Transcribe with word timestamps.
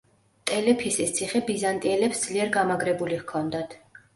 ტელეფისის 0.51 1.13
ციხე 1.17 1.41
ბიზანტიელებს 1.51 2.25
ძლიერ 2.25 2.53
გამაგრებული 2.59 3.21
ჰქონდათ. 3.25 3.79